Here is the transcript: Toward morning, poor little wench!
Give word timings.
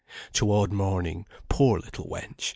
Toward 0.33 0.73
morning, 0.73 1.27
poor 1.47 1.77
little 1.79 2.05
wench! 2.09 2.49